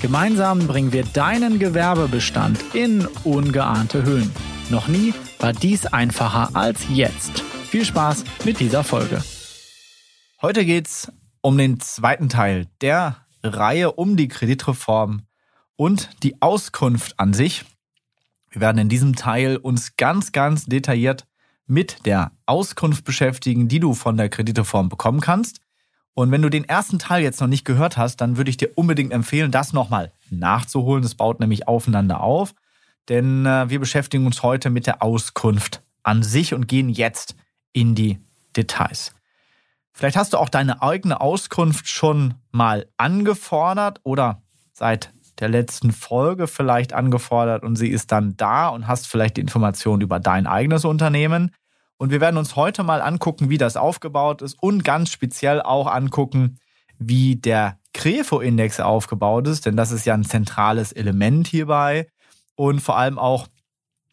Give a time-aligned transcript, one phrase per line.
[0.00, 4.32] Gemeinsam bringen wir deinen Gewerbebestand in ungeahnte Höhen.
[4.70, 7.40] Noch nie war dies einfacher als jetzt.
[7.40, 9.22] Viel Spaß mit dieser Folge.
[10.40, 15.26] Heute geht's um den zweiten Teil der Reihe um die Kreditreform
[15.76, 17.66] und die Auskunft an sich.
[18.48, 21.26] Wir werden in diesem Teil uns ganz, ganz detailliert
[21.66, 25.60] mit der Auskunft beschäftigen, die du von der Kreditreform bekommen kannst.
[26.20, 28.68] Und wenn du den ersten Teil jetzt noch nicht gehört hast, dann würde ich dir
[28.74, 31.02] unbedingt empfehlen, das nochmal nachzuholen.
[31.02, 32.54] Das baut nämlich aufeinander auf.
[33.08, 37.36] Denn äh, wir beschäftigen uns heute mit der Auskunft an sich und gehen jetzt
[37.72, 38.18] in die
[38.54, 39.14] Details.
[39.94, 44.42] Vielleicht hast du auch deine eigene Auskunft schon mal angefordert oder
[44.74, 49.40] seit der letzten Folge vielleicht angefordert und sie ist dann da und hast vielleicht die
[49.40, 51.52] Informationen über dein eigenes Unternehmen.
[52.00, 55.86] Und wir werden uns heute mal angucken, wie das aufgebaut ist und ganz speziell auch
[55.86, 56.58] angucken,
[56.98, 62.08] wie der Crefo-Index aufgebaut ist, denn das ist ja ein zentrales Element hierbei.
[62.54, 63.48] Und vor allem auch,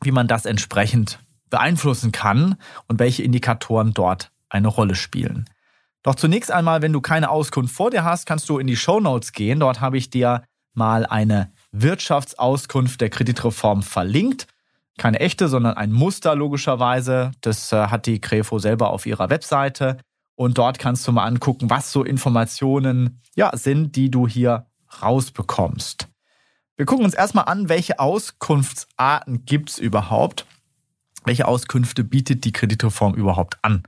[0.02, 2.58] wie man das entsprechend beeinflussen kann
[2.90, 5.50] und welche Indikatoren dort eine Rolle spielen.
[6.04, 9.00] Doch zunächst einmal, wenn du keine Auskunft vor dir hast, kannst du in die Show
[9.00, 9.62] Notes gehen.
[9.62, 14.46] Dort habe ich dir mal eine Wirtschaftsauskunft der Kreditreform verlinkt
[14.98, 17.32] keine echte, sondern ein Muster logischerweise.
[17.42, 19.98] Das äh, hat die Crefo selber auf ihrer Webseite.
[20.36, 24.68] Und dort kannst du mal angucken, was so Informationen ja, sind, die du hier
[25.02, 26.08] rausbekommst.
[26.76, 30.46] Wir gucken uns erstmal an, welche Auskunftsarten gibt es überhaupt.
[31.26, 33.84] Welche Auskünfte bietet die Kreditreform überhaupt an?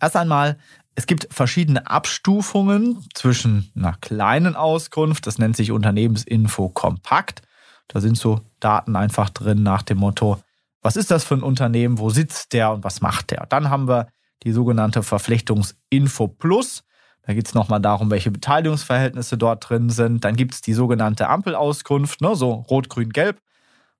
[0.00, 0.58] Erst einmal,
[0.94, 7.42] es gibt verschiedene Abstufungen zwischen einer kleinen Auskunft, das nennt sich Unternehmensinfo kompakt,
[7.88, 10.38] da sind so Daten einfach drin nach dem Motto,
[10.82, 13.46] was ist das für ein Unternehmen, wo sitzt der und was macht der?
[13.46, 14.08] Dann haben wir
[14.44, 16.84] die sogenannte Verflechtungsinfo Plus.
[17.22, 20.24] Da geht es nochmal darum, welche Beteiligungsverhältnisse dort drin sind.
[20.24, 23.40] Dann gibt es die sogenannte Ampelauskunft, ne, so Rot, Grün, Gelb.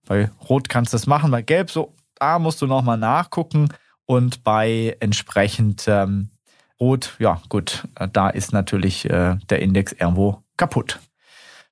[0.07, 3.69] Bei Rot kannst du es machen, bei Gelb, so, da musst du nochmal nachgucken.
[4.07, 6.31] Und bei entsprechend ähm,
[6.81, 11.01] Rot, ja gut, da ist natürlich äh, der Index irgendwo kaputt.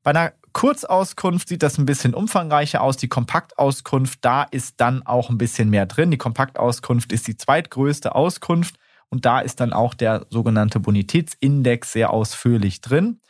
[0.02, 2.96] Bei einer Kurzauskunft sieht das ein bisschen umfangreicher aus.
[2.96, 6.10] Die Kompaktauskunft, da ist dann auch ein bisschen mehr drin.
[6.10, 8.76] Die Kompaktauskunft ist die zweitgrößte Auskunft
[9.10, 13.20] und da ist dann auch der sogenannte Bonitätsindex sehr ausführlich drin.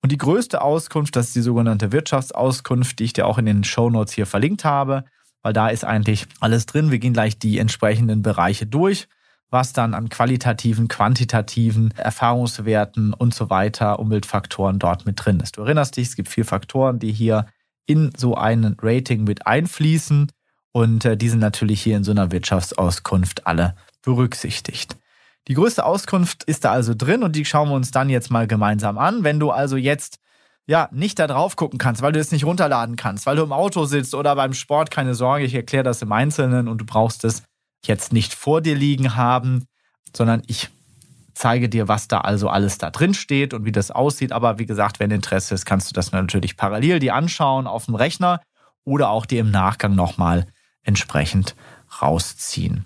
[0.00, 3.62] Und die größte Auskunft, das ist die sogenannte Wirtschaftsauskunft, die ich dir auch in den
[3.62, 5.04] Show Notes hier verlinkt habe,
[5.42, 6.90] weil da ist eigentlich alles drin.
[6.90, 9.06] Wir gehen gleich die entsprechenden Bereiche durch
[9.50, 15.56] was dann an qualitativen, quantitativen Erfahrungswerten und so weiter, Umweltfaktoren dort mit drin ist.
[15.56, 17.46] Du erinnerst dich, es gibt vier Faktoren, die hier
[17.86, 20.30] in so einen Rating mit einfließen
[20.72, 24.96] und äh, die sind natürlich hier in so einer Wirtschaftsauskunft alle berücksichtigt.
[25.48, 28.46] Die größte Auskunft ist da also drin und die schauen wir uns dann jetzt mal
[28.46, 29.24] gemeinsam an.
[29.24, 30.18] Wenn du also jetzt
[30.66, 33.52] ja nicht da drauf gucken kannst, weil du es nicht runterladen kannst, weil du im
[33.52, 37.24] Auto sitzt oder beim Sport, keine Sorge, ich erkläre das im Einzelnen und du brauchst
[37.24, 37.42] es
[37.86, 39.66] jetzt nicht vor dir liegen haben,
[40.14, 40.68] sondern ich
[41.34, 44.32] zeige dir, was da also alles da drin steht und wie das aussieht.
[44.32, 47.94] Aber wie gesagt, wenn Interesse ist, kannst du das natürlich parallel dir anschauen auf dem
[47.94, 48.40] Rechner
[48.84, 50.46] oder auch dir im Nachgang nochmal
[50.82, 51.54] entsprechend
[52.02, 52.84] rausziehen.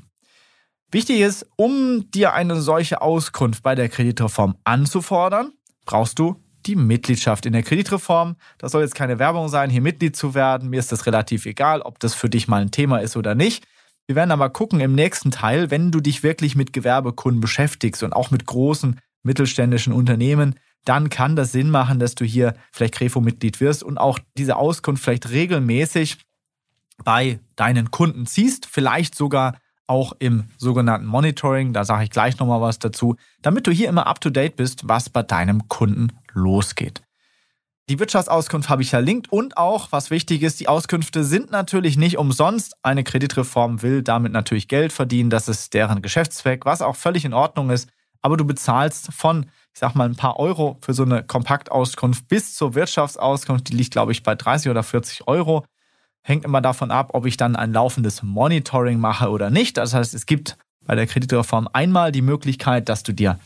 [0.91, 5.53] Wichtig ist, um dir eine solche Auskunft bei der Kreditreform anzufordern,
[5.85, 8.37] brauchst du die Mitgliedschaft in der Kreditreform.
[8.59, 10.71] Das soll jetzt keine Werbung sein, hier Mitglied zu werden.
[10.71, 13.67] Mir ist das relativ egal, ob das für dich mal ein Thema ist oder nicht.
[14.07, 18.13] Wir werden aber gucken im nächsten Teil, wenn du dich wirklich mit Gewerbekunden beschäftigst und
[18.13, 23.61] auch mit großen mittelständischen Unternehmen, dann kann das Sinn machen, dass du hier vielleicht Grefo-Mitglied
[23.61, 26.19] wirst und auch diese Auskunft vielleicht regelmäßig
[27.03, 29.57] bei deinen Kunden ziehst, vielleicht sogar
[29.87, 34.07] auch im sogenannten Monitoring, da sage ich gleich nochmal was dazu, damit du hier immer
[34.07, 37.03] up-to-date bist, was bei deinem Kunden losgeht.
[37.91, 42.17] Die Wirtschaftsauskunft habe ich verlinkt und auch, was wichtig ist, die Auskünfte sind natürlich nicht
[42.17, 42.77] umsonst.
[42.83, 45.29] Eine Kreditreform will damit natürlich Geld verdienen.
[45.29, 47.91] Das ist deren Geschäftszweck, was auch völlig in Ordnung ist.
[48.23, 49.45] Aber du bezahlst von,
[49.75, 53.69] ich sag mal, ein paar Euro für so eine Kompaktauskunft bis zur Wirtschaftsauskunft.
[53.69, 55.67] Die liegt, glaube ich, bei 30 oder 40 Euro.
[56.23, 59.77] Hängt immer davon ab, ob ich dann ein laufendes Monitoring mache oder nicht.
[59.77, 63.39] Das heißt, es gibt bei der Kreditreform einmal die Möglichkeit, dass du dir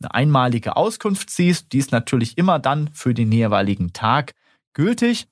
[0.00, 1.72] eine einmalige Auskunft ziehst.
[1.72, 4.32] Die ist natürlich immer dann für den jeweiligen Tag
[4.72, 5.28] gültig.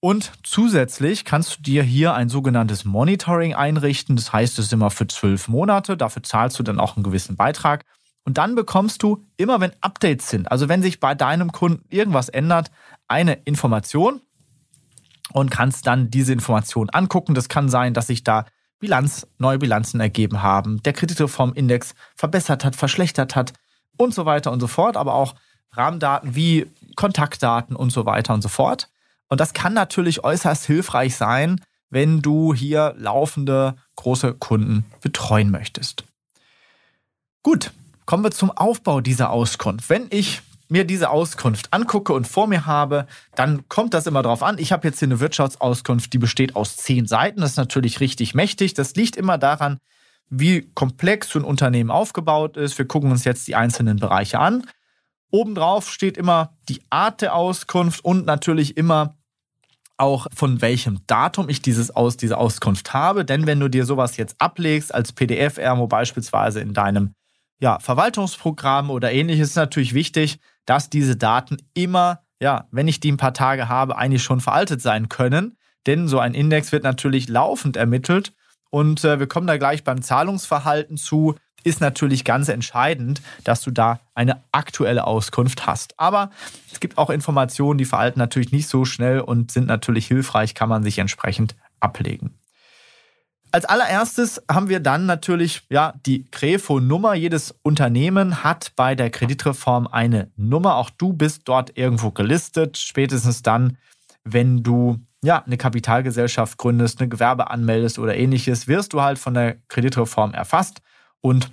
[0.00, 4.16] Und zusätzlich kannst du dir hier ein sogenanntes Monitoring einrichten.
[4.16, 5.96] Das heißt, es ist immer für zwölf Monate.
[5.96, 7.84] Dafür zahlst du dann auch einen gewissen Beitrag.
[8.24, 12.28] Und dann bekommst du immer, wenn Updates sind, also wenn sich bei deinem Kunden irgendwas
[12.28, 12.70] ändert,
[13.08, 14.20] eine Information
[15.32, 17.34] und kannst dann diese Information angucken.
[17.34, 18.46] Das kann sein, dass sich da
[18.78, 23.52] Bilanz, neue Bilanzen ergeben haben, der Kreditreformindex verbessert hat, verschlechtert hat
[23.96, 25.34] und so weiter und so fort, aber auch
[25.72, 26.66] Rahmendaten wie
[26.96, 28.88] Kontaktdaten und so weiter und so fort.
[29.28, 36.04] Und das kann natürlich äußerst hilfreich sein, wenn du hier laufende große Kunden betreuen möchtest.
[37.42, 37.72] Gut,
[38.06, 39.88] kommen wir zum Aufbau dieser Auskunft.
[39.90, 44.42] Wenn ich mir diese Auskunft angucke und vor mir habe, dann kommt das immer drauf
[44.42, 44.58] an.
[44.58, 47.42] Ich habe jetzt hier eine Wirtschaftsauskunft, die besteht aus zehn Seiten.
[47.42, 48.72] Das ist natürlich richtig mächtig.
[48.74, 49.78] Das liegt immer daran,
[50.34, 52.78] wie komplex so ein Unternehmen aufgebaut ist.
[52.78, 54.66] Wir gucken uns jetzt die einzelnen Bereiche an.
[55.30, 59.16] Obendrauf steht immer die Art der Auskunft und natürlich immer
[59.98, 63.26] auch von welchem Datum ich dieses aus, diese Auskunft habe.
[63.26, 67.14] Denn wenn du dir sowas jetzt ablegst als PDF irgendwo beispielsweise in deinem
[67.60, 73.12] ja, Verwaltungsprogramm oder ähnliches, ist natürlich wichtig, dass diese Daten immer, ja, wenn ich die
[73.12, 75.58] ein paar Tage habe, eigentlich schon veraltet sein können.
[75.86, 78.32] Denn so ein Index wird natürlich laufend ermittelt.
[78.72, 83.70] Und äh, wir kommen da gleich beim Zahlungsverhalten zu ist natürlich ganz entscheidend, dass du
[83.70, 85.94] da eine aktuelle Auskunft hast.
[85.98, 86.30] Aber
[86.72, 90.68] es gibt auch Informationen, die veralten natürlich nicht so schnell und sind natürlich hilfreich, kann
[90.68, 92.34] man sich entsprechend ablegen.
[93.52, 97.12] Als allererstes haben wir dann natürlich ja die Krefo-Nummer.
[97.14, 100.76] Jedes Unternehmen hat bei der Kreditreform eine Nummer.
[100.76, 102.78] Auch du bist dort irgendwo gelistet.
[102.78, 103.76] Spätestens dann,
[104.24, 109.34] wenn du ja eine Kapitalgesellschaft gründest, eine Gewerbe anmeldest oder ähnliches, wirst du halt von
[109.34, 110.82] der Kreditreform erfasst
[111.20, 111.50] und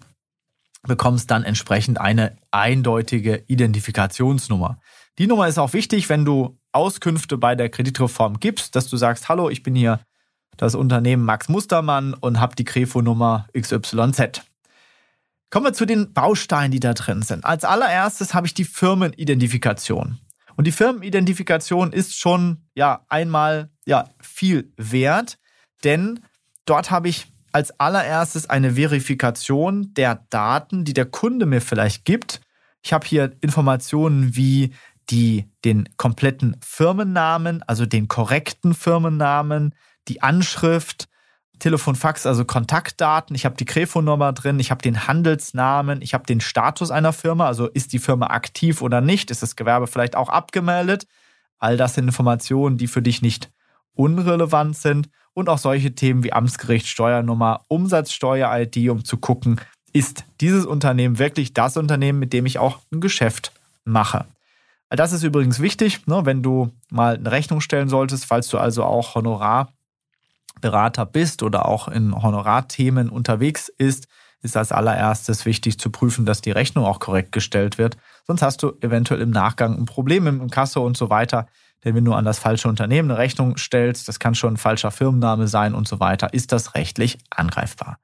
[0.84, 4.80] bekommst dann entsprechend eine eindeutige Identifikationsnummer.
[5.18, 9.30] Die Nummer ist auch wichtig, wenn du Auskünfte bei der Kreditreform gibst, dass du sagst,
[9.30, 10.00] hallo, ich bin hier
[10.58, 14.44] das Unternehmen Max Mustermann und habe die Krefo-Nummer XYZ.
[15.50, 17.44] Kommen wir zu den Bausteinen, die da drin sind.
[17.44, 20.20] Als allererstes habe ich die Firmenidentifikation.
[20.60, 25.40] Und die Firmenidentifikation ist schon ja einmal ja viel wert,
[25.86, 26.20] denn
[26.66, 32.42] dort habe ich als allererstes eine Verifikation der Daten, die der Kunde mir vielleicht gibt.
[32.82, 34.74] Ich habe hier Informationen wie
[35.10, 39.74] die, den kompletten Firmennamen, also den korrekten Firmennamen,
[40.10, 41.08] die Anschrift,
[41.60, 43.36] Telefon, Fax, also Kontaktdaten.
[43.36, 47.48] Ich habe die Krefo-Nummer drin, ich habe den Handelsnamen, ich habe den Status einer Firma,
[47.48, 51.06] also ist die Firma aktiv oder nicht, ist das Gewerbe vielleicht auch abgemeldet.
[51.58, 53.52] All das sind Informationen, die für dich nicht
[53.94, 59.60] unrelevant sind und auch solche Themen wie Amtsgericht, Steuernummer, Umsatzsteuer-ID, um zu gucken,
[59.94, 63.52] ist dieses Unternehmen wirklich das Unternehmen, mit dem ich auch ein Geschäft
[63.84, 64.26] mache.
[64.90, 68.84] Das ist übrigens wichtig, ne, wenn du mal eine Rechnung stellen solltest, falls du also
[68.84, 69.16] auch
[70.56, 74.08] Honorarberater bist oder auch in Honorarthemen unterwegs ist,
[74.42, 77.98] ist als allererstes wichtig zu prüfen, dass die Rechnung auch korrekt gestellt wird.
[78.26, 81.48] Sonst hast du eventuell im Nachgang ein Problem im Kasse und so weiter.
[81.84, 84.92] Denn wenn du an das falsche Unternehmen eine Rechnung stellst, das kann schon ein falscher
[84.92, 88.00] Firmenname sein und so weiter, ist das rechtlich angreifbar.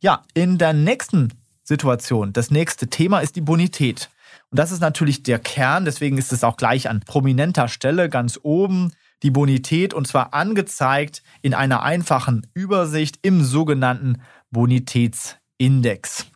[0.00, 1.32] Ja, in der nächsten
[1.62, 4.10] Situation, das nächste Thema ist die Bonität.
[4.50, 8.38] Und das ist natürlich der Kern, deswegen ist es auch gleich an prominenter Stelle ganz
[8.42, 8.92] oben
[9.24, 16.26] die Bonität und zwar angezeigt in einer einfachen Übersicht im sogenannten Bonitätsindex.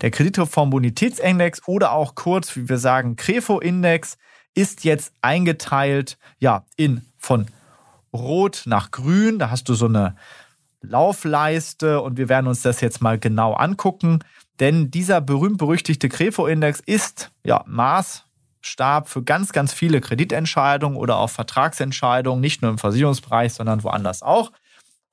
[0.00, 4.18] Der Kreditreform Bonitätsindex oder auch kurz, wie wir sagen, Krefo-Index
[4.54, 7.46] ist jetzt eingeteilt, ja, in von
[8.12, 9.38] rot nach grün.
[9.38, 10.16] Da hast du so eine
[10.82, 14.18] Laufleiste und wir werden uns das jetzt mal genau angucken.
[14.58, 17.64] Denn dieser berühmt-berüchtigte Krefo-Index ist ja
[18.64, 24.22] Maßstab für ganz, ganz viele Kreditentscheidungen oder auch Vertragsentscheidungen, nicht nur im Versicherungsbereich, sondern woanders
[24.22, 24.52] auch.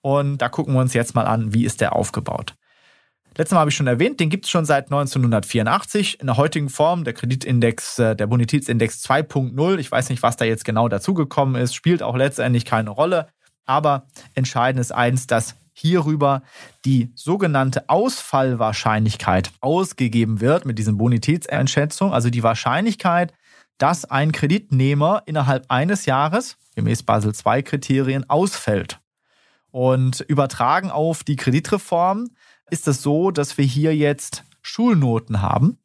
[0.01, 2.55] Und da gucken wir uns jetzt mal an, wie ist der aufgebaut.
[3.38, 6.70] Letztes Mal habe ich schon erwähnt, den gibt es schon seit 1984 in der heutigen
[6.70, 7.03] Form.
[7.03, 9.77] Der Kreditindex, äh, der Bonitätsindex 2.0.
[9.77, 13.27] Ich weiß nicht, was da jetzt genau dazugekommen ist, spielt auch letztendlich keine Rolle.
[13.65, 16.41] Aber entscheidend ist eins, dass hierüber
[16.84, 22.13] die sogenannte Ausfallwahrscheinlichkeit ausgegeben wird mit diesen Bonitätseinschätzungen.
[22.13, 23.34] Also die Wahrscheinlichkeit,
[23.81, 29.00] dass ein Kreditnehmer innerhalb eines Jahres gemäß Basel II-Kriterien ausfällt.
[29.71, 32.29] Und übertragen auf die Kreditreform
[32.69, 35.79] ist es so, dass wir hier jetzt Schulnoten haben.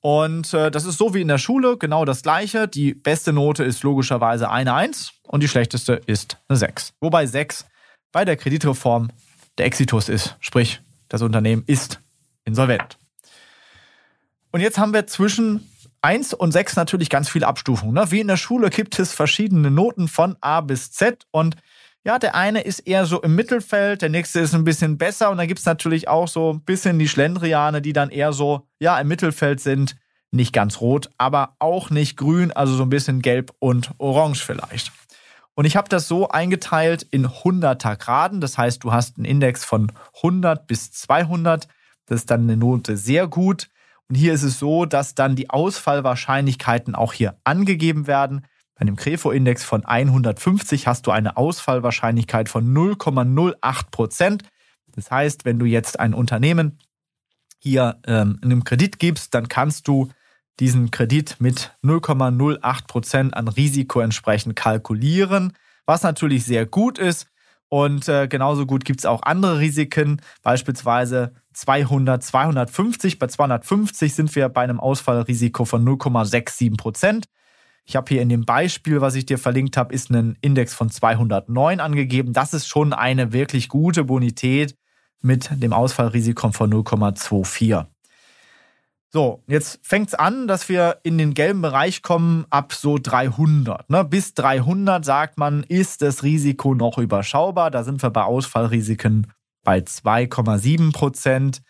[0.00, 2.68] Und äh, das ist so wie in der Schule, genau das gleiche.
[2.68, 6.92] Die beste Note ist logischerweise eine 1 und die schlechteste ist eine 6.
[7.00, 7.66] Wobei 6
[8.12, 9.10] bei der Kreditreform
[9.58, 12.00] der Exitus ist, sprich, das Unternehmen ist
[12.44, 12.96] insolvent.
[14.52, 15.68] Und jetzt haben wir zwischen
[16.04, 17.94] 1 und 6 natürlich ganz viele Abstufungen.
[17.94, 18.10] Ne?
[18.10, 21.56] Wie in der Schule gibt es verschiedene Noten von A bis Z und
[22.04, 25.38] ja, der eine ist eher so im Mittelfeld, der nächste ist ein bisschen besser und
[25.38, 29.00] dann gibt es natürlich auch so ein bisschen die Schlendriane, die dann eher so, ja,
[29.00, 29.96] im Mittelfeld sind.
[30.30, 34.92] Nicht ganz rot, aber auch nicht grün, also so ein bisschen gelb und orange vielleicht.
[35.54, 38.42] Und ich habe das so eingeteilt in 100er Graden.
[38.42, 41.68] Das heißt, du hast einen Index von 100 bis 200.
[42.04, 43.68] Das ist dann eine Note sehr gut.
[44.08, 48.46] Und hier ist es so, dass dann die Ausfallwahrscheinlichkeiten auch hier angegeben werden.
[48.74, 54.42] Bei dem Crefo-Index von 150 hast du eine Ausfallwahrscheinlichkeit von 0,08 Prozent.
[54.94, 56.78] Das heißt, wenn du jetzt ein Unternehmen
[57.58, 60.10] hier ähm, einem Kredit gibst, dann kannst du
[60.60, 65.52] diesen Kredit mit 0,08 Prozent an Risiko entsprechend kalkulieren,
[65.86, 67.26] was natürlich sehr gut ist.
[67.68, 73.18] Und äh, genauso gut gibt es auch andere Risiken, beispielsweise 200, 250.
[73.18, 77.26] Bei 250 sind wir bei einem Ausfallrisiko von 0,67 Prozent.
[77.84, 80.90] Ich habe hier in dem Beispiel, was ich dir verlinkt habe, ist ein Index von
[80.90, 82.32] 209 angegeben.
[82.32, 84.76] Das ist schon eine wirklich gute Bonität
[85.20, 87.86] mit dem Ausfallrisiko von 0,24.
[89.14, 93.88] So, jetzt fängt es an, dass wir in den gelben Bereich kommen ab so 300.
[93.88, 94.04] Ne?
[94.04, 97.70] Bis 300 sagt man, ist das Risiko noch überschaubar.
[97.70, 99.28] Da sind wir bei Ausfallrisiken
[99.64, 101.62] bei 2,7 Prozent.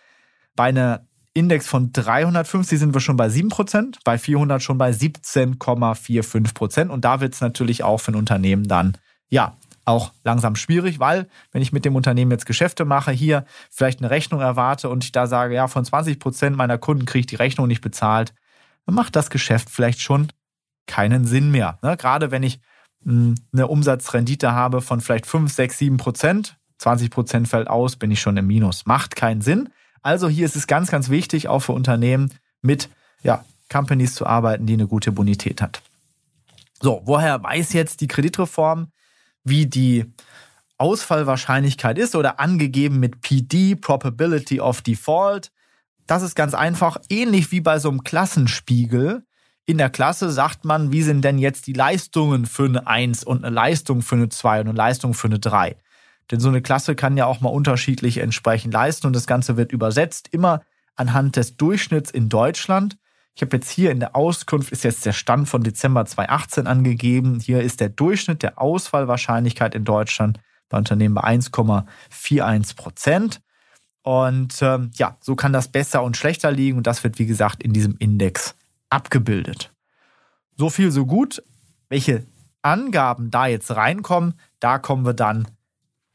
[0.56, 4.90] Bei einer Index von 350 sind wir schon bei 7 Prozent, bei 400 schon bei
[4.90, 6.90] 17,45 Prozent.
[6.90, 8.96] Und da wird es natürlich auch für ein Unternehmen dann,
[9.30, 14.00] ja, auch langsam schwierig, weil wenn ich mit dem Unternehmen jetzt Geschäfte mache, hier vielleicht
[14.00, 17.26] eine Rechnung erwarte und ich da sage, ja, von 20 Prozent meiner Kunden kriege ich
[17.26, 18.32] die Rechnung nicht bezahlt,
[18.86, 20.28] dann macht das Geschäft vielleicht schon
[20.86, 21.78] keinen Sinn mehr.
[21.82, 21.96] Ne?
[21.96, 22.60] Gerade wenn ich
[23.04, 28.10] hm, eine Umsatzrendite habe von vielleicht 5, 6, 7 Prozent, 20 Prozent fällt aus, bin
[28.10, 28.84] ich schon im Minus.
[28.84, 29.70] Macht keinen Sinn.
[30.02, 32.90] Also hier ist es ganz, ganz wichtig, auch für Unternehmen mit
[33.22, 35.80] ja, Companies zu arbeiten, die eine gute Bonität hat.
[36.82, 38.88] So, woher weiß jetzt die Kreditreform,
[39.44, 40.12] wie die
[40.76, 45.50] Ausfallwahrscheinlichkeit ist oder angegeben mit PD, Probability of Default.
[46.06, 49.24] Das ist ganz einfach, ähnlich wie bei so einem Klassenspiegel.
[49.64, 53.42] In der Klasse sagt man, wie sind denn jetzt die Leistungen für eine 1 und
[53.42, 55.76] eine Leistung für eine 2 und eine Leistung für eine 3.
[56.30, 59.72] Denn so eine Klasse kann ja auch mal unterschiedlich entsprechend leisten und das Ganze wird
[59.72, 60.62] übersetzt immer
[60.96, 62.96] anhand des Durchschnitts in Deutschland.
[63.34, 67.40] Ich habe jetzt hier in der Auskunft, ist jetzt der Stand von Dezember 2018 angegeben.
[67.40, 70.38] Hier ist der Durchschnitt der Ausfallwahrscheinlichkeit in Deutschland
[70.68, 73.40] bei Unternehmen bei 1,41 Prozent.
[74.02, 77.62] Und ähm, ja, so kann das besser und schlechter liegen und das wird, wie gesagt,
[77.62, 78.54] in diesem Index
[78.90, 79.72] abgebildet.
[80.56, 81.42] So viel, so gut.
[81.88, 82.24] Welche
[82.62, 85.48] Angaben da jetzt reinkommen, da kommen wir dann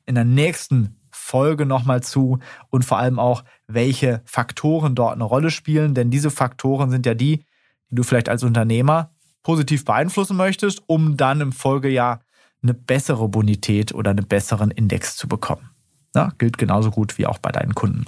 [0.10, 2.40] in der nächsten Folge nochmal zu
[2.72, 5.94] und vor allem auch, welche Faktoren dort eine Rolle spielen.
[5.94, 7.46] Denn diese Faktoren sind ja die,
[7.90, 9.12] die du vielleicht als Unternehmer
[9.44, 12.22] positiv beeinflussen möchtest, um dann im Folgejahr
[12.64, 15.70] eine bessere Bonität oder einen besseren Index zu bekommen.
[16.16, 18.06] Ja, gilt genauso gut wie auch bei deinen Kunden.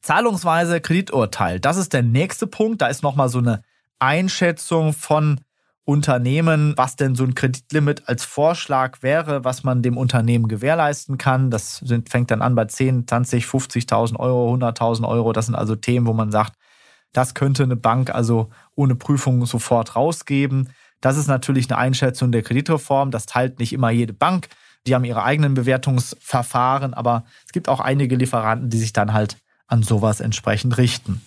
[0.00, 2.80] Zahlungsweise Krediturteil, das ist der nächste Punkt.
[2.80, 3.62] Da ist nochmal so eine
[3.98, 5.40] Einschätzung von
[5.84, 11.50] Unternehmen, was denn so ein Kreditlimit als Vorschlag wäre, was man dem Unternehmen gewährleisten kann.
[11.50, 15.32] Das sind, fängt dann an bei 10, 20, 50.000 Euro, 100.000 Euro.
[15.32, 16.54] Das sind also Themen, wo man sagt,
[17.12, 20.70] das könnte eine Bank also ohne Prüfung sofort rausgeben.
[21.00, 23.10] Das ist natürlich eine Einschätzung der Kreditreform.
[23.10, 24.48] Das teilt nicht immer jede Bank.
[24.86, 29.36] Die haben ihre eigenen Bewertungsverfahren, aber es gibt auch einige Lieferanten, die sich dann halt
[29.66, 31.22] an sowas entsprechend richten.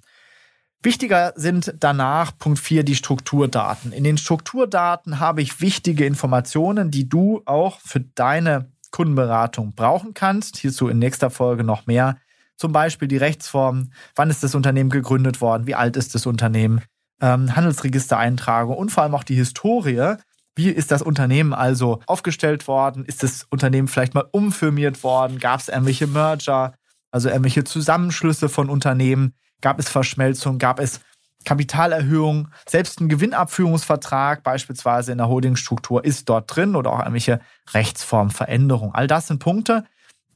[0.82, 3.92] Wichtiger sind danach Punkt 4 die Strukturdaten.
[3.92, 10.58] In den Strukturdaten habe ich wichtige Informationen, die du auch für deine Kundenberatung brauchen kannst.
[10.58, 12.18] Hierzu in nächster Folge noch mehr.
[12.56, 16.82] Zum Beispiel die Rechtsform, wann ist das Unternehmen gegründet worden, wie alt ist das Unternehmen,
[17.22, 20.16] ähm, Handelsregistereintragung und vor allem auch die Historie.
[20.56, 23.04] Wie ist das Unternehmen also aufgestellt worden?
[23.04, 25.40] Ist das Unternehmen vielleicht mal umfirmiert worden?
[25.40, 26.76] Gab es irgendwelche Merger,
[27.12, 29.34] also irgendwelche Zusammenschlüsse von Unternehmen?
[29.62, 30.60] Gab es Verschmelzung?
[30.60, 31.02] Gab es
[31.46, 32.50] Kapitalerhöhung?
[32.68, 37.40] Selbst ein Gewinnabführungsvertrag beispielsweise in der Holdingstruktur ist dort drin oder auch irgendwelche
[37.74, 38.96] Rechtsformveränderungen.
[38.96, 39.86] All das sind Punkte,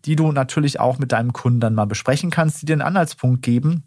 [0.06, 3.42] die du natürlich auch mit deinem Kunden dann mal besprechen kannst, die dir einen Anhaltspunkt
[3.42, 3.84] geben,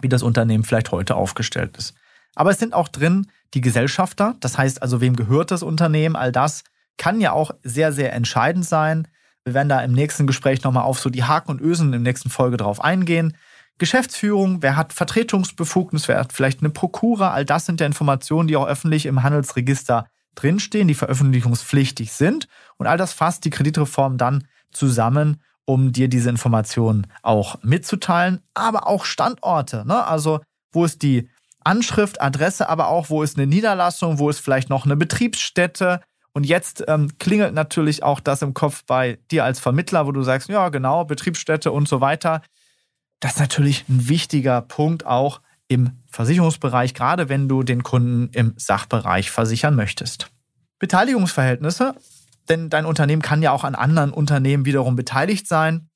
[0.00, 1.94] wie das Unternehmen vielleicht heute aufgestellt ist.
[2.34, 6.32] Aber es sind auch drin die Gesellschafter, das heißt also, wem gehört das Unternehmen, all
[6.32, 6.64] das
[6.98, 9.08] kann ja auch sehr, sehr entscheidend sein.
[9.44, 12.30] Wir werden da im nächsten Gespräch nochmal auf so die Haken und Ösen im nächsten
[12.30, 13.36] Folge drauf eingehen.
[13.78, 18.56] Geschäftsführung, wer hat Vertretungsbefugnis, wer hat vielleicht eine Prokura, all das sind ja Informationen, die
[18.56, 22.48] auch öffentlich im Handelsregister drinstehen, die veröffentlichungspflichtig sind.
[22.76, 28.86] Und all das fasst die Kreditreform dann zusammen, um dir diese Informationen auch mitzuteilen, aber
[28.86, 29.84] auch Standorte.
[29.86, 30.04] Ne?
[30.04, 30.40] Also
[30.72, 31.28] wo ist die
[31.64, 36.00] Anschrift, Adresse, aber auch, wo ist eine Niederlassung, wo ist vielleicht noch eine Betriebsstätte.
[36.32, 40.22] Und jetzt ähm, klingelt natürlich auch das im Kopf bei dir als Vermittler, wo du
[40.22, 42.42] sagst, ja genau, Betriebsstätte und so weiter.
[43.20, 48.54] Das ist natürlich ein wichtiger Punkt auch im Versicherungsbereich, gerade wenn du den Kunden im
[48.56, 50.30] Sachbereich versichern möchtest.
[50.78, 51.94] Beteiligungsverhältnisse,
[52.48, 55.88] denn dein Unternehmen kann ja auch an anderen Unternehmen wiederum beteiligt sein.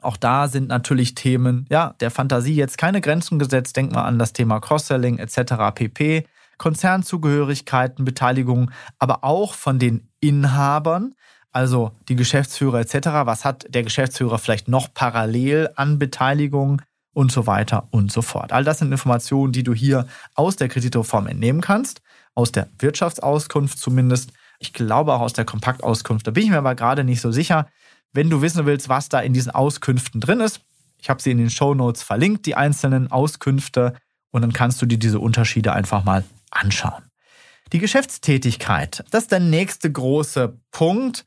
[0.00, 3.76] Auch da sind natürlich Themen ja, der Fantasie jetzt keine Grenzen gesetzt.
[3.76, 5.54] Denk mal an das Thema Cross-Selling etc.
[5.74, 6.26] pp.
[6.58, 11.14] Konzernzugehörigkeiten, Beteiligung, aber auch von den Inhabern,
[11.52, 13.08] also die Geschäftsführer etc.
[13.24, 16.82] Was hat der Geschäftsführer vielleicht noch parallel an Beteiligung
[17.14, 18.52] und so weiter und so fort.
[18.52, 22.00] All das sind Informationen, die du hier aus der Kreditreform entnehmen kannst,
[22.34, 24.32] aus der Wirtschaftsauskunft zumindest.
[24.58, 26.26] Ich glaube auch aus der Kompaktauskunft.
[26.26, 27.68] Da bin ich mir aber gerade nicht so sicher.
[28.12, 30.60] Wenn du wissen willst, was da in diesen Auskünften drin ist,
[30.98, 33.94] ich habe sie in den Show Notes verlinkt, die einzelnen Auskünfte,
[34.30, 37.02] und dann kannst du dir diese Unterschiede einfach mal anschauen.
[37.72, 41.24] Die Geschäftstätigkeit, das ist der nächste große Punkt,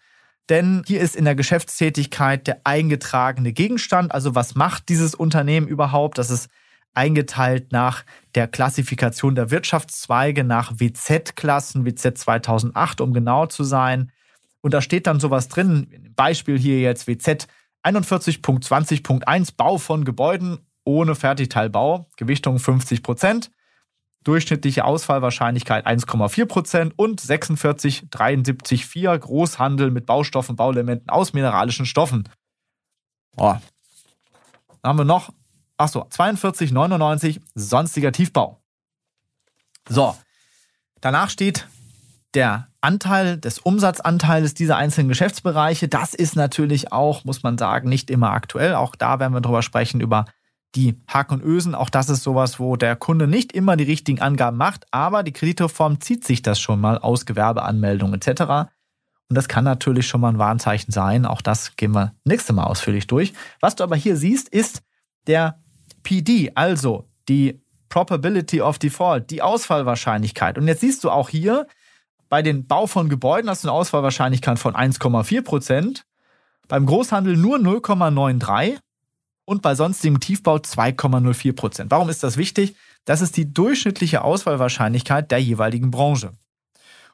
[0.50, 6.18] denn hier ist in der Geschäftstätigkeit der eingetragene Gegenstand, also was macht dieses Unternehmen überhaupt?
[6.18, 6.50] Das ist
[6.94, 8.04] eingeteilt nach
[8.36, 14.12] der Klassifikation der Wirtschaftszweige nach WZ-Klassen, WZ 2008, um genau zu sein.
[14.62, 17.48] Und da steht dann sowas drin, Beispiel hier jetzt WZ
[17.84, 23.52] 41.20.1, Bau von Gebäuden ohne Fertigteilbau, Gewichtung 50 Prozent,
[24.26, 32.28] durchschnittliche Ausfallwahrscheinlichkeit 1,4 Prozent und 46,73,4 Großhandel mit Baustoffen, Bauelementen aus mineralischen Stoffen.
[33.38, 33.56] Oh.
[34.82, 35.32] Dann haben wir noch,
[35.78, 38.60] achso, 42,99 sonstiger Tiefbau.
[39.88, 40.18] So,
[41.00, 41.68] danach steht
[42.34, 45.88] der Anteil des Umsatzanteiles dieser einzelnen Geschäftsbereiche.
[45.88, 48.76] Das ist natürlich auch, muss man sagen, nicht immer aktuell.
[48.76, 50.26] Auch da werden wir drüber sprechen, über
[50.76, 51.76] die Haken und Ösen.
[51.76, 55.32] Auch das ist sowas, wo der Kunde nicht immer die richtigen Angaben macht, aber die
[55.32, 58.70] Kreditreform zieht sich das schon mal aus Gewerbeanmeldungen etc.
[59.30, 61.26] Und das kann natürlich schon mal ein Warnzeichen sein.
[61.26, 63.34] Auch das gehen wir nächste Mal ausführlich durch.
[63.60, 64.84] Was du aber hier siehst, ist
[65.28, 65.60] der
[66.04, 70.58] PD, also die Probability of Default, die Ausfallwahrscheinlichkeit.
[70.58, 71.68] Und jetzt siehst du auch hier,
[72.30, 76.06] bei den Bau von Gebäuden hast du eine Ausfallwahrscheinlichkeit von 1,4 Prozent.
[76.68, 78.78] Beim Großhandel nur 0,93
[79.46, 81.92] und bei sonstigem Tiefbau 2,04 Prozent.
[81.92, 82.76] Warum ist das wichtig?
[83.06, 86.34] Das ist die durchschnittliche Auswahlwahrscheinlichkeit der jeweiligen Branche.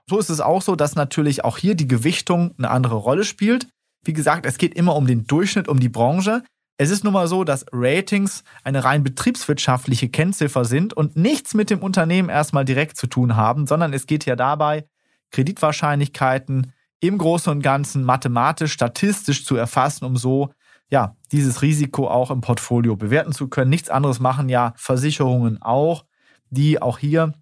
[0.09, 3.67] So ist es auch so, dass natürlich auch hier die Gewichtung eine andere Rolle spielt.
[4.03, 6.43] Wie gesagt, es geht immer um den Durchschnitt, um die Branche.
[6.77, 11.69] Es ist nun mal so, dass Ratings eine rein betriebswirtschaftliche Kennziffer sind und nichts mit
[11.69, 14.85] dem Unternehmen erstmal direkt zu tun haben, sondern es geht ja dabei
[15.31, 20.51] Kreditwahrscheinlichkeiten im Großen und Ganzen mathematisch, statistisch zu erfassen, um so
[20.89, 23.69] ja, dieses Risiko auch im Portfolio bewerten zu können.
[23.69, 26.05] Nichts anderes machen ja Versicherungen auch,
[26.49, 27.33] die auch hier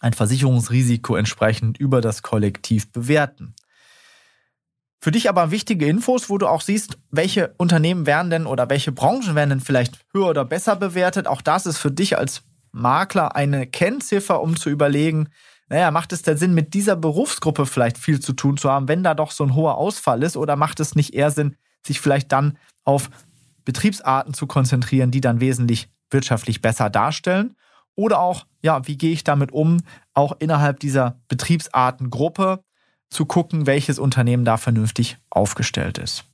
[0.00, 3.54] ein Versicherungsrisiko entsprechend über das Kollektiv bewerten.
[5.00, 8.90] Für dich aber wichtige Infos, wo du auch siehst, welche Unternehmen werden denn oder welche
[8.90, 11.26] Branchen werden denn vielleicht höher oder besser bewertet.
[11.28, 15.28] Auch das ist für dich als Makler eine Kennziffer, um zu überlegen,
[15.68, 19.02] naja, macht es denn Sinn, mit dieser Berufsgruppe vielleicht viel zu tun zu haben, wenn
[19.02, 20.36] da doch so ein hoher Ausfall ist?
[20.36, 22.56] Oder macht es nicht eher Sinn, sich vielleicht dann
[22.88, 23.10] auf
[23.64, 27.54] Betriebsarten zu konzentrieren, die dann wesentlich wirtschaftlich besser darstellen?
[27.94, 29.82] Oder auch, ja, wie gehe ich damit um,
[30.14, 32.62] auch innerhalb dieser Betriebsartengruppe
[33.10, 36.24] zu gucken, welches Unternehmen da vernünftig aufgestellt ist.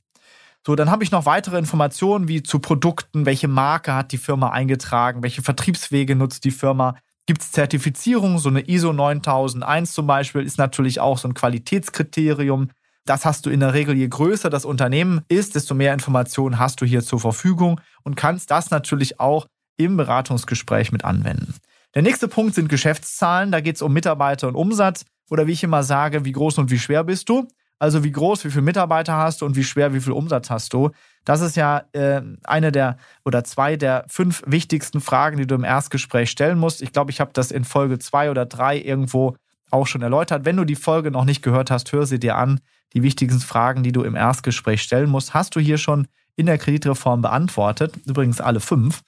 [0.65, 4.49] So, dann habe ich noch weitere Informationen wie zu Produkten, welche Marke hat die Firma
[4.49, 6.95] eingetragen, welche Vertriebswege nutzt die Firma,
[7.27, 12.69] Gibt es Zertifizierung, so eine ISO 9001 zum Beispiel, ist natürlich auch so ein Qualitätskriterium.
[13.05, 16.81] Das hast du in der Regel, je größer das Unternehmen ist, desto mehr Informationen hast
[16.81, 19.45] du hier zur Verfügung und kannst das natürlich auch
[19.77, 21.53] im Beratungsgespräch mit anwenden.
[21.93, 23.51] Der nächste Punkt sind Geschäftszahlen.
[23.51, 25.05] Da geht es um Mitarbeiter und Umsatz.
[25.29, 27.47] Oder wie ich immer sage, wie groß und wie schwer bist du?
[27.77, 30.73] Also wie groß, wie viele Mitarbeiter hast du und wie schwer, wie viel Umsatz hast
[30.73, 30.89] du.
[31.25, 35.63] Das ist ja äh, eine der oder zwei der fünf wichtigsten Fragen, die du im
[35.63, 36.81] Erstgespräch stellen musst.
[36.81, 39.35] Ich glaube, ich habe das in Folge zwei oder drei irgendwo
[39.71, 40.45] auch schon erläutert.
[40.45, 42.61] Wenn du die Folge noch nicht gehört hast, hör sie dir an.
[42.93, 46.57] Die wichtigsten Fragen, die du im Erstgespräch stellen musst, hast du hier schon in der
[46.57, 47.93] Kreditreform beantwortet.
[48.05, 49.01] Übrigens alle fünf.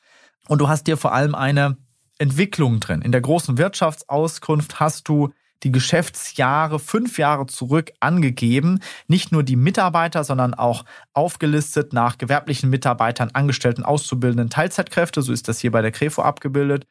[0.48, 1.78] Und du hast dir vor allem eine
[2.20, 3.02] Entwicklung drin.
[3.02, 5.32] In der großen Wirtschaftsauskunft hast du
[5.64, 8.80] die Geschäftsjahre fünf Jahre zurück angegeben.
[9.08, 15.22] Nicht nur die Mitarbeiter, sondern auch aufgelistet nach gewerblichen Mitarbeitern, Angestellten, Auszubildenden, Teilzeitkräfte.
[15.22, 16.86] So ist das hier bei der Krefo abgebildet.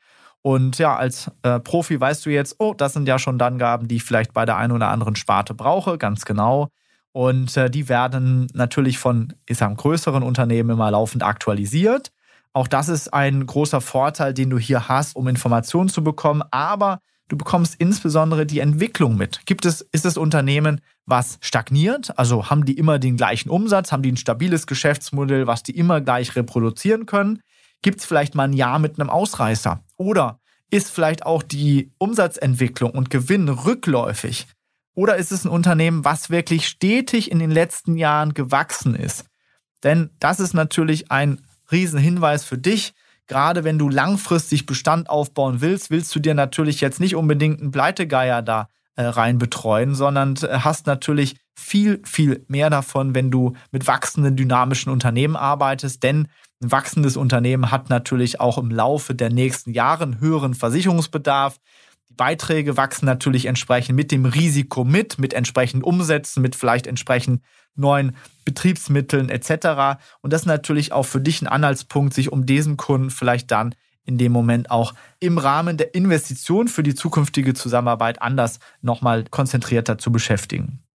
[0.46, 3.96] Und ja, als äh, Profi weißt du jetzt, oh, das sind ja schon Angaben, die
[3.96, 6.68] ich vielleicht bei der einen oder anderen Sparte brauche, ganz genau.
[7.10, 12.12] Und äh, die werden natürlich von, ich sag, größeren Unternehmen immer laufend aktualisiert.
[12.52, 16.44] Auch das ist ein großer Vorteil, den du hier hast, um Informationen zu bekommen.
[16.52, 19.44] Aber du bekommst insbesondere die Entwicklung mit.
[19.46, 22.16] Gibt es, ist das Unternehmen, was stagniert?
[22.20, 23.90] Also haben die immer den gleichen Umsatz?
[23.90, 27.40] Haben die ein stabiles Geschäftsmodell, was die immer gleich reproduzieren können?
[27.82, 29.80] Gibt es vielleicht mal ein Jahr mit einem Ausreißer?
[29.96, 34.46] Oder ist vielleicht auch die Umsatzentwicklung und Gewinn rückläufig?
[34.94, 39.26] Oder ist es ein Unternehmen, was wirklich stetig in den letzten Jahren gewachsen ist?
[39.84, 42.94] Denn das ist natürlich ein Riesenhinweis für dich.
[43.26, 47.72] Gerade wenn du langfristig Bestand aufbauen willst, willst du dir natürlich jetzt nicht unbedingt einen
[47.72, 53.54] Pleitegeier da äh, rein betreuen, sondern äh, hast natürlich viel, viel mehr davon, wenn du
[53.72, 56.02] mit wachsenden, dynamischen Unternehmen arbeitest.
[56.02, 56.28] Denn
[56.62, 61.58] ein wachsendes Unternehmen hat natürlich auch im Laufe der nächsten Jahre einen höheren Versicherungsbedarf.
[62.08, 67.42] Die Beiträge wachsen natürlich entsprechend mit dem Risiko mit, mit entsprechenden Umsätzen, mit vielleicht entsprechend
[67.74, 69.98] neuen Betriebsmitteln etc.
[70.22, 73.74] Und das ist natürlich auch für dich ein Anhaltspunkt, sich um diesen Kunden vielleicht dann
[74.04, 79.98] in dem Moment auch im Rahmen der Investition für die zukünftige Zusammenarbeit anders nochmal konzentrierter
[79.98, 80.85] zu beschäftigen.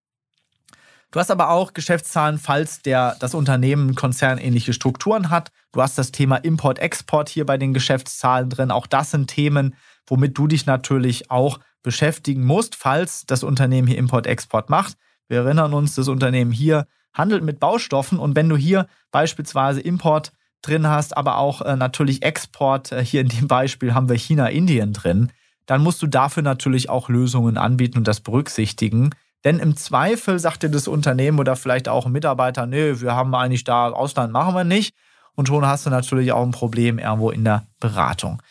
[1.12, 5.52] Du hast aber auch Geschäftszahlen, falls der, das Unternehmen konzernähnliche Strukturen hat.
[5.72, 8.70] Du hast das Thema Import-Export hier bei den Geschäftszahlen drin.
[8.70, 9.74] Auch das sind Themen,
[10.06, 14.96] womit du dich natürlich auch beschäftigen musst, falls das Unternehmen hier Import-Export macht.
[15.28, 20.32] Wir erinnern uns, das Unternehmen hier handelt mit Baustoffen und wenn du hier beispielsweise Import
[20.62, 24.46] drin hast, aber auch äh, natürlich Export, äh, hier in dem Beispiel haben wir China,
[24.48, 25.30] Indien drin,
[25.66, 29.10] dann musst du dafür natürlich auch Lösungen anbieten und das berücksichtigen.
[29.44, 33.34] Denn im Zweifel sagt dir das Unternehmen oder vielleicht auch ein Mitarbeiter, nee, wir haben
[33.34, 34.94] eigentlich da Ausland machen wir nicht.
[35.34, 38.42] Und schon hast du natürlich auch ein Problem irgendwo in der Beratung.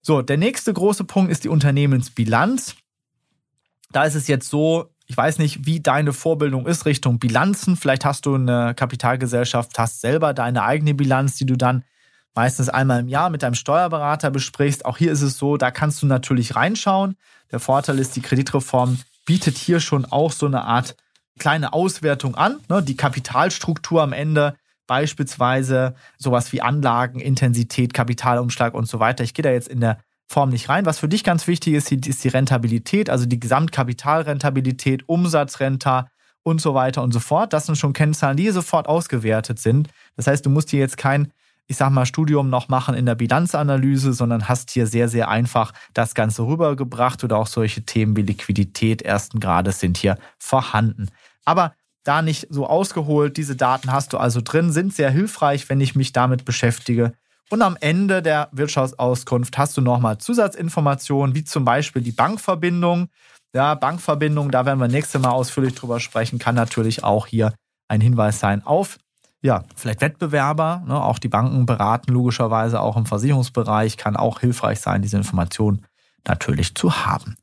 [0.00, 2.76] So, der nächste große Punkt ist die Unternehmensbilanz.
[3.92, 7.76] Da ist es jetzt so, ich weiß nicht, wie deine Vorbildung ist Richtung Bilanzen.
[7.76, 11.84] Vielleicht hast du eine Kapitalgesellschaft, hast selber deine eigene Bilanz, die du dann
[12.34, 14.84] meistens einmal im Jahr mit deinem Steuerberater besprichst.
[14.84, 17.16] Auch hier ist es so, da kannst du natürlich reinschauen.
[17.52, 20.96] Der Vorteil ist, die Kreditreform bietet hier schon auch so eine Art
[21.38, 22.60] kleine Auswertung an.
[22.68, 22.82] Ne?
[22.82, 24.56] Die Kapitalstruktur am Ende,
[24.86, 29.24] beispielsweise sowas wie Anlagen, Intensität, Kapitalumschlag und so weiter.
[29.24, 30.86] Ich gehe da jetzt in der Form nicht rein.
[30.86, 36.08] Was für dich ganz wichtig ist, ist die Rentabilität, also die Gesamtkapitalrentabilität, Umsatzrenta
[36.42, 37.52] und so weiter und so fort.
[37.52, 39.88] Das sind schon Kennzahlen, die sofort ausgewertet sind.
[40.16, 41.32] Das heißt, du musst hier jetzt kein
[41.66, 45.72] ich sag mal, Studium noch machen in der Bilanzanalyse, sondern hast hier sehr, sehr einfach
[45.94, 51.08] das Ganze rübergebracht oder auch solche Themen wie Liquidität ersten Grades sind hier vorhanden.
[51.44, 51.74] Aber
[52.04, 55.94] da nicht so ausgeholt, diese Daten hast du also drin, sind sehr hilfreich, wenn ich
[55.94, 57.14] mich damit beschäftige.
[57.50, 63.08] Und am Ende der Wirtschaftsauskunft hast du nochmal Zusatzinformationen, wie zum Beispiel die Bankverbindung.
[63.54, 67.54] Ja, Bankverbindung, da werden wir nächstes Mal ausführlich drüber sprechen, kann natürlich auch hier
[67.88, 68.98] ein Hinweis sein auf
[69.44, 70.82] ja, vielleicht Wettbewerber.
[70.88, 70.98] Ne?
[70.98, 73.98] Auch die Banken beraten logischerweise auch im Versicherungsbereich.
[73.98, 75.84] Kann auch hilfreich sein, diese Information
[76.26, 77.36] natürlich zu haben.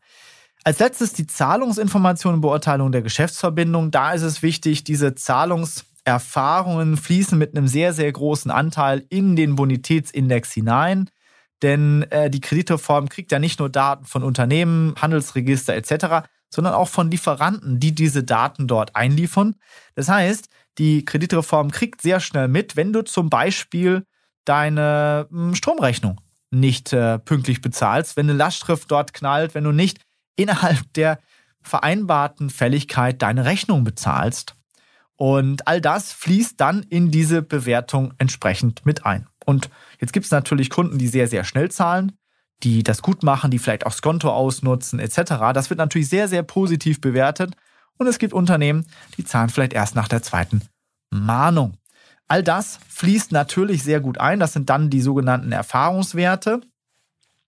[0.64, 3.92] Als letztes die Zahlungsinformation und Beurteilung der Geschäftsverbindung.
[3.92, 9.56] Da ist es wichtig, diese Zahlungserfahrungen fließen mit einem sehr, sehr großen Anteil in den
[9.56, 11.08] Bonitätsindex hinein.
[11.62, 16.90] Denn äh, die Kreditreform kriegt ja nicht nur Daten von Unternehmen, Handelsregister etc., sondern auch
[16.90, 19.56] von Lieferanten, die diese Daten dort einliefern.
[19.96, 24.06] Das heißt, die Kreditreform kriegt sehr schnell mit, wenn du zum Beispiel
[24.46, 26.20] deine hm, Stromrechnung
[26.52, 30.02] nicht äh, pünktlich bezahlst, wenn eine Lastschrift dort knallt, wenn du nicht
[30.36, 31.20] innerhalb der
[31.62, 34.56] vereinbarten Fälligkeit deine Rechnung bezahlst.
[35.16, 39.28] Und all das fließt dann in diese Bewertung entsprechend mit ein.
[39.46, 42.14] Und jetzt gibt es natürlich Kunden, die sehr, sehr schnell zahlen,
[42.64, 45.54] die das gut machen, die vielleicht auch Skonto ausnutzen etc.
[45.54, 47.56] Das wird natürlich sehr, sehr positiv bewertet.
[47.98, 48.86] Und es gibt Unternehmen,
[49.18, 50.62] die zahlen vielleicht erst nach der zweiten
[51.12, 51.78] Mahnung.
[52.28, 54.40] All das fließt natürlich sehr gut ein.
[54.40, 56.62] Das sind dann die sogenannten Erfahrungswerte.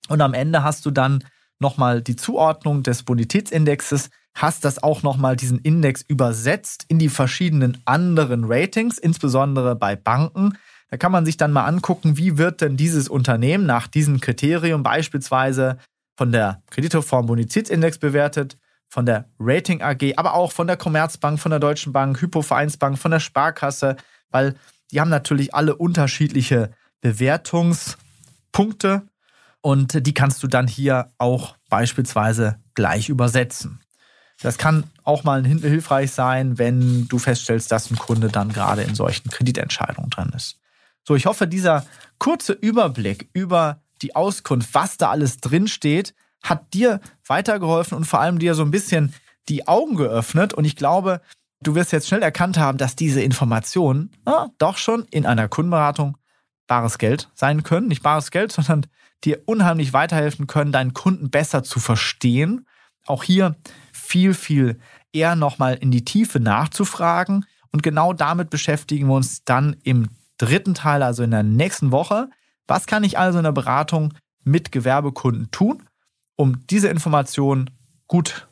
[0.10, 1.24] Und am Ende hast du dann
[1.60, 7.82] nochmal die Zuordnung des Bonitätsindexes, hast das auch nochmal diesen Index übersetzt in die verschiedenen
[7.86, 10.58] anderen Ratings, insbesondere bei Banken.
[10.94, 14.84] Da kann man sich dann mal angucken, wie wird denn dieses Unternehmen nach diesem Kriterium
[14.84, 15.80] beispielsweise
[16.16, 21.50] von der Kreditreform Bonitätsindex bewertet, von der Rating AG, aber auch von der Commerzbank, von
[21.50, 23.96] der Deutschen Bank, Hypovereinsbank, von der Sparkasse,
[24.30, 24.54] weil
[24.92, 26.70] die haben natürlich alle unterschiedliche
[27.02, 29.02] Bewertungspunkte
[29.62, 33.82] und die kannst du dann hier auch beispielsweise gleich übersetzen.
[34.44, 38.94] Das kann auch mal hilfreich sein, wenn du feststellst, dass ein Kunde dann gerade in
[38.94, 40.60] solchen Kreditentscheidungen drin ist.
[41.04, 41.86] So, ich hoffe, dieser
[42.18, 46.14] kurze Überblick über die Auskunft, was da alles drin steht,
[46.44, 49.14] hat dir weitergeholfen und vor allem dir so ein bisschen
[49.50, 50.54] die Augen geöffnet.
[50.54, 51.22] Und ich glaube,
[51.62, 56.18] du wirst jetzt schnell erkannt haben, dass diese Informationen ja, doch schon in einer Kundenberatung
[56.68, 57.88] bares Geld sein können.
[57.88, 58.86] Nicht bares Geld, sondern
[59.24, 62.68] dir unheimlich weiterhelfen können, deinen Kunden besser zu verstehen.
[63.06, 63.56] Auch hier
[63.92, 64.80] viel, viel
[65.12, 67.46] eher nochmal in die Tiefe nachzufragen.
[67.72, 70.10] Und genau damit beschäftigen wir uns dann im
[70.44, 72.30] dritten Teil, also in der nächsten Woche.
[72.68, 75.84] Was kann ich also in der Beratung mit Gewerbekunden tun,
[76.36, 77.70] um diese Informationen
[78.08, 78.48] gut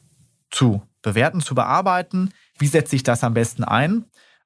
[0.52, 2.32] zu bewerten, zu bearbeiten?
[2.58, 4.06] Wie setze ich das am besten ein?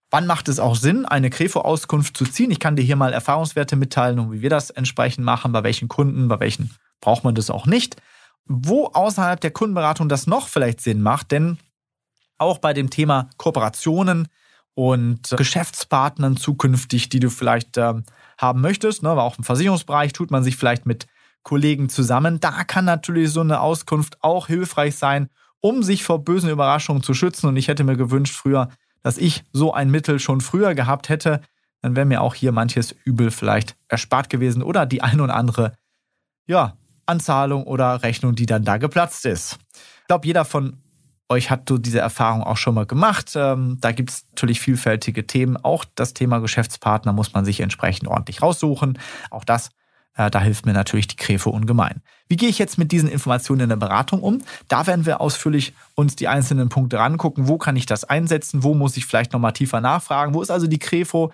[0.10, 2.51] Wann macht es auch Sinn, eine Krefo-Auskunft zu ziehen?
[2.51, 5.88] Ich kann dir hier mal Erfahrungswerte mitteilen und wie wir das entsprechend machen, bei welchen
[5.88, 7.97] Kunden, bei welchen braucht man das auch nicht.
[8.45, 11.58] Wo außerhalb der Kundenberatung das noch vielleicht Sinn macht, denn
[12.38, 14.27] auch bei dem Thema Kooperationen
[14.75, 17.93] und Geschäftspartnern zukünftig, die du vielleicht äh,
[18.38, 21.07] haben möchtest, ne, aber auch im Versicherungsbereich tut man sich vielleicht mit
[21.43, 22.39] Kollegen zusammen.
[22.39, 25.29] Da kann natürlich so eine Auskunft auch hilfreich sein,
[25.61, 27.47] um sich vor bösen Überraschungen zu schützen.
[27.47, 28.69] Und ich hätte mir gewünscht früher,
[29.01, 31.41] dass ich so ein Mittel schon früher gehabt hätte,
[31.81, 35.73] dann wäre mir auch hier manches Übel vielleicht erspart gewesen oder die ein oder andere,
[36.47, 39.59] ja, Anzahlung oder Rechnung, die dann da geplatzt ist.
[40.01, 40.81] Ich glaube, jeder von
[41.29, 43.33] euch hat so diese Erfahrung auch schon mal gemacht.
[43.35, 45.57] Ähm, da gibt es natürlich vielfältige Themen.
[45.57, 48.99] Auch das Thema Geschäftspartner muss man sich entsprechend ordentlich raussuchen.
[49.31, 49.71] Auch das
[50.15, 52.01] äh, da hilft mir natürlich die Kräfe ungemein.
[52.27, 54.41] Wie gehe ich jetzt mit diesen Informationen in der Beratung um?
[54.67, 57.47] Da werden wir ausführlich uns die einzelnen Punkte rangucken.
[57.47, 58.63] Wo kann ich das einsetzen?
[58.63, 60.33] Wo muss ich vielleicht nochmal tiefer nachfragen?
[60.33, 61.31] Wo ist also die Krefo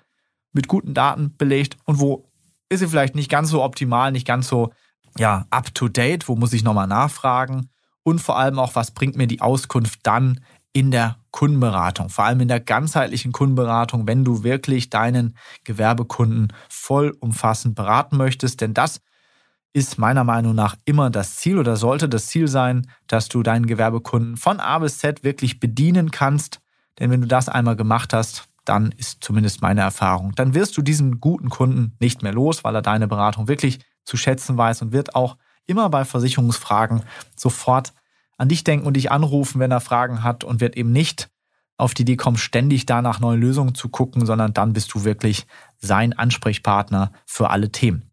[0.52, 2.28] mit guten Daten belegt und wo
[2.68, 4.72] ist sie vielleicht nicht ganz so optimal, nicht ganz so
[5.18, 6.28] ja, up to date?
[6.28, 7.68] Wo muss ich nochmal nachfragen?
[8.02, 10.40] Und vor allem auch, was bringt mir die Auskunft dann
[10.72, 17.74] in der Kundenberatung, vor allem in der ganzheitlichen Kundenberatung, wenn du wirklich deinen Gewerbekunden vollumfassend
[17.74, 18.60] beraten möchtest.
[18.60, 19.00] Denn das
[19.74, 23.66] ist meiner Meinung nach immer das Ziel oder sollte das Ziel sein, dass du deinen
[23.66, 26.60] Gewerbekunden von A bis Z wirklich bedienen kannst.
[26.98, 30.82] Denn wenn du das einmal gemacht hast, dann ist zumindest meine Erfahrung, dann wirst du
[30.82, 34.92] diesen guten Kunden nicht mehr los, weil er deine Beratung wirklich zu schätzen weiß und
[34.92, 35.36] wird auch
[35.66, 37.02] immer bei Versicherungsfragen
[37.36, 37.92] sofort
[38.38, 41.28] an dich denken und dich anrufen, wenn er Fragen hat und wird eben nicht
[41.76, 45.04] auf die Idee kommen, ständig da nach neuen Lösungen zu gucken, sondern dann bist du
[45.04, 45.46] wirklich
[45.78, 48.10] sein Ansprechpartner für alle Themen.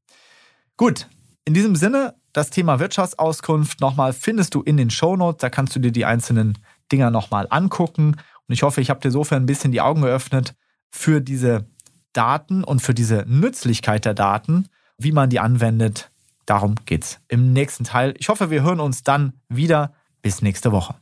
[0.78, 1.08] Gut,
[1.46, 5.80] in diesem Sinne, das Thema Wirtschaftsauskunft nochmal findest du in den Shownotes, da kannst du
[5.80, 6.58] dir die einzelnen
[6.92, 8.16] Dinger nochmal angucken
[8.48, 10.56] und ich hoffe, ich habe dir sofern ein bisschen die Augen geöffnet
[10.90, 11.66] für diese
[12.14, 16.12] Daten und für diese Nützlichkeit der Daten, wie man die anwendet.
[16.50, 18.16] Darum geht's im nächsten Teil.
[18.18, 19.94] Ich hoffe, wir hören uns dann wieder.
[20.24, 20.96] Bis nächste Woche.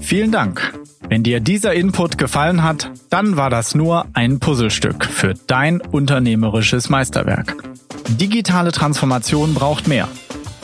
[0.00, 0.78] Vielen Dank.
[1.08, 6.88] Wenn dir dieser Input gefallen hat, dann war das nur ein Puzzlestück für dein unternehmerisches
[6.88, 7.56] Meisterwerk.
[8.10, 10.06] Digitale Transformation braucht mehr.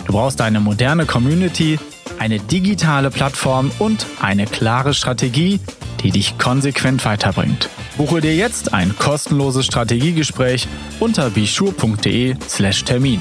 [0.06, 1.76] Du brauchst eine moderne Community,
[2.20, 5.58] eine digitale Plattform und eine klare Strategie,
[6.04, 7.68] die dich konsequent weiterbringt.
[7.96, 10.68] Buche dir jetzt ein kostenloses Strategiegespräch
[11.00, 13.20] unter bischur.de/termin.